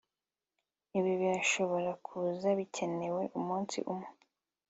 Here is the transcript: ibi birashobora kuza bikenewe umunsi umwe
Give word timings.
ibi 0.97 1.11
birashobora 1.21 1.91
kuza 2.05 2.47
bikenewe 2.59 3.21
umunsi 3.39 3.77
umwe 3.91 4.09